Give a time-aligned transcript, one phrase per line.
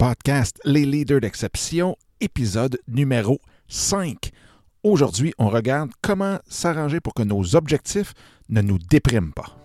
[0.00, 4.30] podcast Les leaders d'exception, épisode numéro 5.
[4.82, 8.14] Aujourd'hui, on regarde comment s'arranger pour que nos objectifs
[8.48, 9.58] ne nous dépriment pas.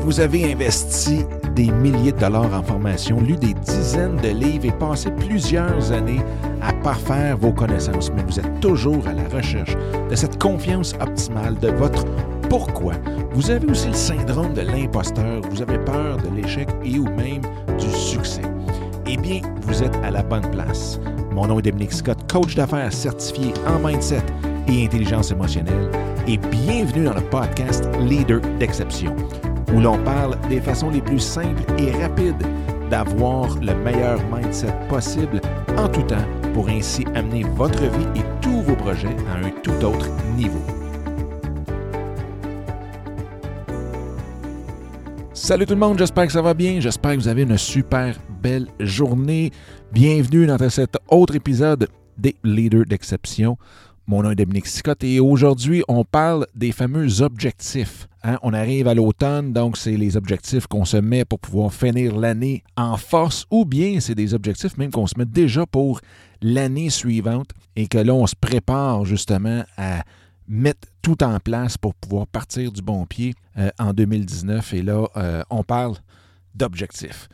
[0.00, 1.24] Vous avez investi
[1.56, 6.20] des milliers de dollars en formation, lu des dizaines de livres et passé plusieurs années
[6.60, 9.74] à parfaire vos connaissances, mais vous êtes toujours à la recherche
[10.10, 12.04] de cette confiance optimale de votre
[12.50, 12.94] pourquoi.
[13.32, 17.42] Vous avez aussi le syndrome de l'imposteur, vous avez peur de l'échec et ou même
[18.10, 18.42] succès.
[19.06, 20.98] Eh bien, vous êtes à la bonne place.
[21.32, 24.22] Mon nom est Dominique Scott, coach d'affaires certifié en mindset
[24.68, 25.90] et intelligence émotionnelle,
[26.26, 29.14] et bienvenue dans le podcast Leader d'exception
[29.72, 32.44] où l'on parle des façons les plus simples et rapides
[32.90, 35.40] d'avoir le meilleur mindset possible
[35.78, 36.16] en tout temps
[36.52, 40.79] pour ainsi amener votre vie et tous vos projets à un tout autre niveau.
[45.50, 48.16] Salut tout le monde, j'espère que ça va bien, j'espère que vous avez une super
[48.40, 49.50] belle journée.
[49.90, 53.58] Bienvenue dans cet autre épisode des Leaders d'exception.
[54.06, 58.06] Mon nom est Dominique Scott et aujourd'hui, on parle des fameux objectifs.
[58.22, 58.38] Hein.
[58.44, 62.62] On arrive à l'automne, donc c'est les objectifs qu'on se met pour pouvoir finir l'année
[62.76, 66.00] en force ou bien c'est des objectifs même qu'on se met déjà pour
[66.42, 70.04] l'année suivante et que là, on se prépare justement à
[70.50, 74.74] mettre tout en place pour pouvoir partir du bon pied euh, en 2019.
[74.74, 75.96] Et là, euh, on parle
[76.54, 77.28] d'objectifs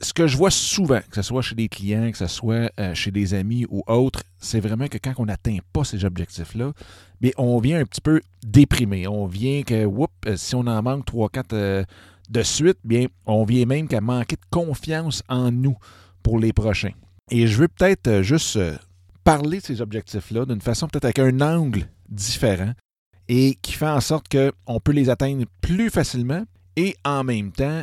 [0.00, 2.94] ce que je vois souvent, que ce soit chez des clients, que ce soit euh,
[2.94, 6.72] chez des amis ou autres, c'est vraiment que quand on n'atteint pas ces objectifs-là,
[7.20, 9.08] bien, on vient un petit peu déprimé.
[9.08, 11.84] On vient que, whoop, si on en manque 3-4 euh,
[12.30, 15.76] de suite, bien, on vient même qu'à manquer de confiance en nous
[16.22, 16.92] pour les prochains.
[17.30, 18.58] Et je veux peut-être juste
[19.24, 22.72] parler de ces objectifs-là d'une façon peut-être avec un angle différent
[23.28, 26.44] et qui fait en sorte qu'on peut les atteindre plus facilement
[26.76, 27.82] et en même temps,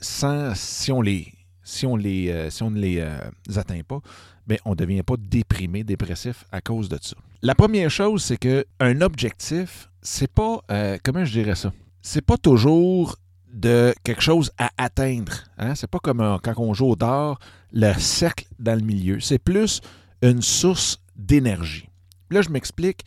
[0.00, 3.18] sans, si on les si on, les, euh, ne les euh,
[3.56, 4.00] atteint pas,
[4.46, 7.16] bien, on ne devient pas déprimé, dépressif à cause de ça.
[7.42, 11.72] La première chose, c'est qu'un objectif, c'est pas, euh, comment je dirais ça?
[12.00, 13.16] C'est pas toujours
[13.52, 15.32] de quelque chose à atteindre.
[15.58, 15.74] Hein?
[15.74, 17.38] C'est pas comme quand on joue au dard,
[17.72, 19.20] le cercle dans le milieu.
[19.20, 19.80] C'est plus
[20.22, 21.88] une source d'énergie.
[22.30, 23.04] Là, je m'explique.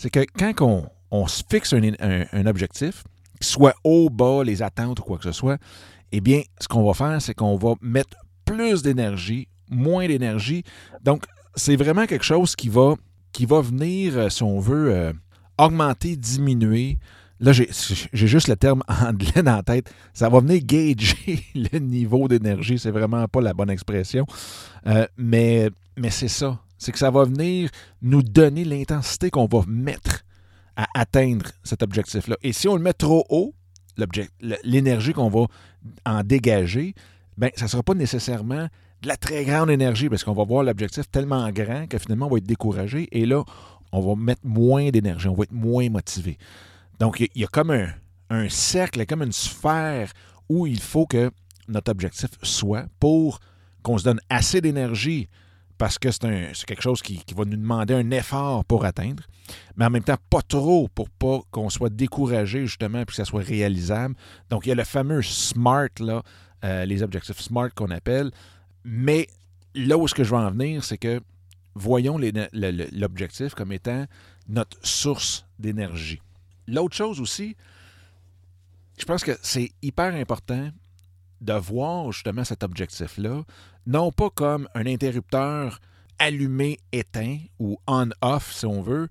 [0.00, 1.92] C'est que quand on, se fixe un,
[2.32, 3.04] un objectif,
[3.38, 5.58] soit haut, bas, les attentes ou quoi que ce soit,
[6.10, 8.16] eh bien, ce qu'on va faire, c'est qu'on va mettre
[8.46, 10.64] plus d'énergie, moins d'énergie.
[11.04, 12.94] Donc, c'est vraiment quelque chose qui va,
[13.32, 15.12] qui va venir, euh, si on veut, euh,
[15.58, 16.98] augmenter, diminuer.
[17.38, 17.68] Là, j'ai
[18.26, 19.92] juste le terme anglais dans la tête.
[20.14, 22.78] Ça va venir gager le niveau d'énergie.
[22.78, 24.24] C'est vraiment pas la bonne expression.
[24.86, 25.68] Euh, mais
[25.98, 26.58] mais c'est ça.
[26.80, 27.70] C'est que ça va venir
[28.02, 30.24] nous donner l'intensité qu'on va mettre
[30.76, 32.36] à atteindre cet objectif-là.
[32.42, 33.54] Et si on le met trop haut,
[34.64, 35.46] l'énergie qu'on va
[36.06, 36.94] en dégager,
[37.36, 38.68] ben, ça ne sera pas nécessairement
[39.02, 42.30] de la très grande énergie parce qu'on va voir l'objectif tellement grand que finalement on
[42.30, 43.44] va être découragé et là,
[43.92, 46.38] on va mettre moins d'énergie, on va être moins motivé.
[46.98, 47.88] Donc, il y, a comme un,
[48.30, 50.12] un cercle, comme une sphère
[50.48, 51.30] où il faut que
[51.68, 53.40] notre objectif soit pour
[53.82, 55.28] qu'on se donne assez d'énergie
[55.80, 59.22] parce que c'est quelque chose qui, va nous demander un effort pour atteindre,
[59.76, 63.24] mais en même temps pas trop pour pas qu'on soit découragé justement puis que ça
[63.24, 64.14] soit réalisable.
[64.50, 66.22] Donc il y a le fameux SMART, là,
[66.64, 68.30] euh, les objectifs SMART qu'on appelle,
[68.84, 69.26] mais
[69.74, 71.22] là où ce que je veux en venir, c'est que
[71.74, 72.20] voyons
[72.52, 74.04] l'objectif comme étant
[74.48, 76.20] notre source d'énergie.
[76.68, 77.56] L'autre chose aussi,
[78.98, 80.68] je pense que c'est hyper important
[81.40, 83.44] de voir justement cet objectif-là,
[83.86, 85.80] non pas comme un interrupteur
[86.18, 89.08] allumé-éteint ou on-off, si on veut,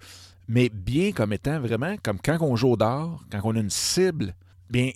[0.48, 3.70] mais bien comme étant vraiment comme quand on joue au dard, quand on a une
[3.70, 4.36] cible,
[4.70, 4.92] bien,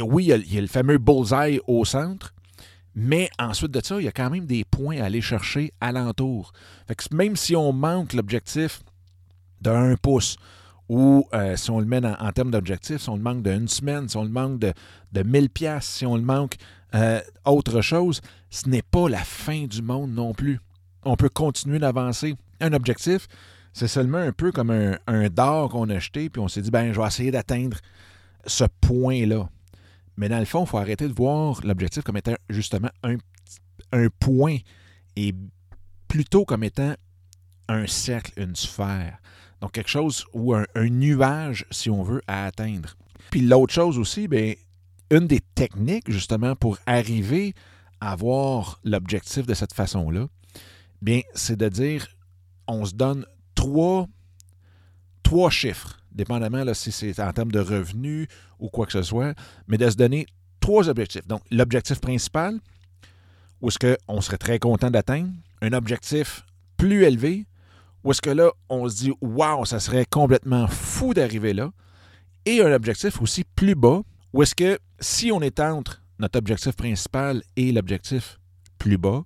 [0.00, 2.34] oui, il y, a, le fameux bullseye au centre,
[2.94, 6.52] mais ensuite de ça, il y a quand même des points à aller chercher alentour.
[6.86, 8.82] Fait que même si on manque l'objectif
[9.60, 10.36] d'un pouce,
[10.88, 14.08] ou euh, si on le met en, termes d'objectifs, si on le manque d'une semaine,
[14.08, 14.72] si on le manque de,
[15.12, 16.56] de 1000 pièces, si on le manque
[16.94, 20.60] euh, autre chose, ce n'est pas la fin du monde non plus.
[21.04, 22.36] On peut continuer d'avancer.
[22.60, 23.28] Un objectif,
[23.72, 26.70] c'est seulement un peu comme un, un dard qu'on a acheté, puis on s'est dit,
[26.70, 27.76] ben, je vais essayer d'atteindre
[28.46, 29.48] ce point-là.
[30.16, 32.90] Mais dans le fond, il faut arrêter de voir l'objectif comme étant justement
[33.92, 34.56] un point
[35.16, 35.34] et
[36.08, 36.94] plutôt comme étant
[37.68, 39.18] un cercle, une sphère.
[39.60, 42.96] Donc, quelque chose ou un, nuage, si on veut, à atteindre.
[43.30, 44.54] Puis l'autre chose aussi, bien,
[45.10, 47.54] une des techniques, justement, pour arriver
[48.00, 50.28] à avoir l'objectif de cette façon-là,
[51.02, 52.06] bien, c'est de dire,
[52.66, 54.06] on se donne trois,
[55.22, 58.28] trois chiffres, dépendamment là, si c'est en termes de revenus
[58.58, 59.34] ou quoi que ce soit,
[59.66, 60.26] mais de se donner
[60.60, 61.26] trois objectifs.
[61.26, 62.60] Donc, l'objectif principal,
[63.60, 65.32] où est-ce qu'on serait très content d'atteindre,
[65.62, 66.44] un objectif
[66.76, 67.46] plus élevé,
[68.04, 71.70] où est-ce que là, on se dit, waouh, ça serait complètement fou d'arriver là,
[72.44, 74.02] et un objectif aussi plus bas,
[74.32, 78.38] où est-ce que si on est entre notre objectif principal et l'objectif
[78.78, 79.22] plus bas,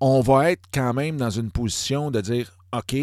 [0.00, 2.96] on va être quand même dans une position de dire, OK,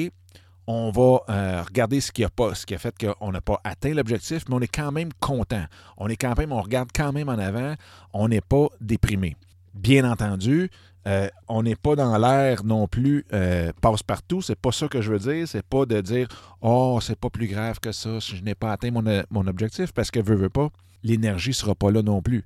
[0.68, 3.60] on va euh, regarder ce qui a pas, ce qui a fait qu'on n'a pas
[3.64, 5.66] atteint l'objectif, mais on est quand même content.
[5.98, 7.74] On est quand même, on regarde quand même en avant,
[8.14, 9.36] on n'est pas déprimé.
[9.74, 10.70] Bien entendu,
[11.08, 14.42] euh, on n'est pas dans l'air non plus euh, passe-partout.
[14.42, 15.48] C'est pas ça que je veux dire.
[15.48, 16.28] C'est pas de dire
[16.62, 20.12] Oh, c'est pas plus grave que ça si je n'ai pas atteint mon, objectif, parce
[20.12, 20.70] que veut, veut pas,
[21.04, 22.44] l'énergie ne sera pas là non plus.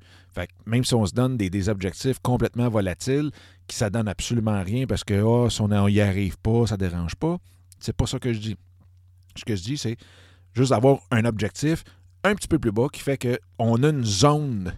[0.65, 3.31] Même si on se donne des, objectifs complètement volatiles,
[3.67, 7.15] qui ça donne absolument rien parce que oh, si on n'y arrive pas, ça dérange
[7.15, 7.37] pas,
[7.79, 8.55] c'est pas ça que je dis.
[9.35, 9.97] Ce que je dis, c'est
[10.53, 11.83] juste avoir un objectif
[12.23, 14.73] un petit peu plus bas qui fait qu'on a une zone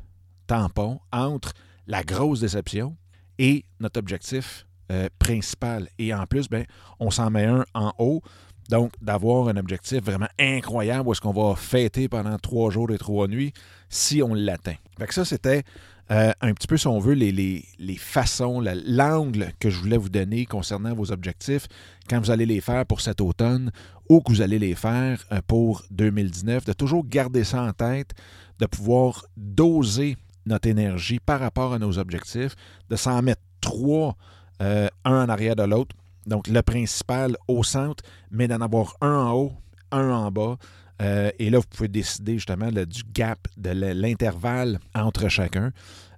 [0.48, 1.54] tampon entre
[1.88, 2.96] la grosse déception
[3.40, 5.88] et notre objectif euh, principal.
[5.98, 6.66] Et en plus, ben,
[7.00, 8.22] on s'en met un en haut.
[8.70, 12.98] Donc, d'avoir un objectif vraiment incroyable où est-ce qu'on va fêter pendant trois jours et
[12.98, 13.54] trois nuits
[13.90, 14.76] si on l'atteint.
[14.98, 15.64] Fait que ça, c'était
[16.12, 20.10] euh, un petit peu, si on veut, les, les, façons, l'angle que je voulais vous
[20.10, 21.68] donner concernant vos objectifs
[22.10, 23.72] quand vous allez les faire pour cet automne
[24.10, 28.12] ou que vous allez les faire euh, pour 2019, de toujours garder ça en tête,
[28.60, 30.16] de pouvoir doser
[30.46, 32.56] notre énergie par rapport à nos objectifs,
[32.90, 34.16] de s'en mettre trois,
[34.62, 35.96] euh, un en arrière de l'autre,
[36.28, 39.54] donc le principal au centre, mais d'en avoir un en haut,
[39.92, 40.58] un en bas,
[41.02, 45.72] euh, et là, vous pouvez décider justement du gap, de l'intervalle entre chacun,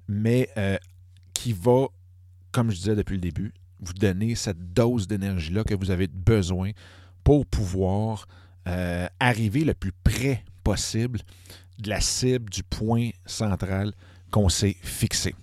[0.08, 0.78] mais euh,
[1.34, 1.88] qui va,
[2.52, 6.72] comme je disais depuis le début, vous donner cette dose d'énergie-là que vous avez besoin
[7.24, 8.28] pour pouvoir
[9.22, 11.22] arriver le plus près possible
[11.80, 13.94] de la cible, du point central
[14.32, 15.36] qu'on s'est fixé.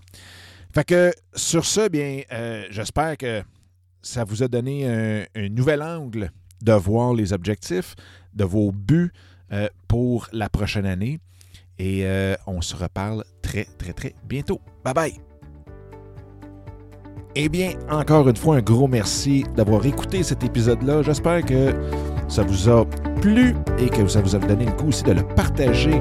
[0.72, 2.22] Fait que sur ce, bien,
[2.70, 3.42] j'espère que
[4.02, 6.30] ça vous a donné un nouvel angle
[6.64, 7.94] de voir les objectifs,
[8.34, 9.12] de vos buts
[9.52, 11.20] euh, pour la prochaine année.
[11.78, 14.60] Et euh, on se reparle très, très, très bientôt.
[14.84, 15.14] Bye bye!
[17.36, 21.02] Eh bien, encore une fois, un gros merci d'avoir écouté cet épisode-là.
[21.02, 21.74] J'espère que
[22.28, 22.86] ça vous a
[23.20, 26.00] plu et que ça vous a donné le coup aussi de le partager